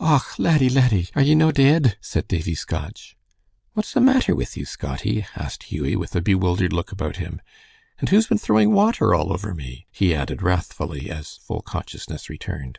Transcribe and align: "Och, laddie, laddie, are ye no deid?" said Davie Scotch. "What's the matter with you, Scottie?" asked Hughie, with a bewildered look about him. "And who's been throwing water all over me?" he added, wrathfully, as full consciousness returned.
"Och, 0.00 0.38
laddie, 0.38 0.70
laddie, 0.70 1.08
are 1.14 1.20
ye 1.20 1.34
no 1.34 1.52
deid?" 1.52 1.98
said 2.00 2.26
Davie 2.26 2.54
Scotch. 2.54 3.18
"What's 3.74 3.92
the 3.92 4.00
matter 4.00 4.34
with 4.34 4.56
you, 4.56 4.64
Scottie?" 4.64 5.26
asked 5.36 5.64
Hughie, 5.64 5.94
with 5.94 6.16
a 6.16 6.22
bewildered 6.22 6.72
look 6.72 6.90
about 6.90 7.16
him. 7.16 7.42
"And 7.98 8.08
who's 8.08 8.26
been 8.28 8.38
throwing 8.38 8.72
water 8.72 9.14
all 9.14 9.30
over 9.30 9.52
me?" 9.54 9.86
he 9.92 10.14
added, 10.14 10.40
wrathfully, 10.40 11.10
as 11.10 11.36
full 11.36 11.60
consciousness 11.60 12.30
returned. 12.30 12.78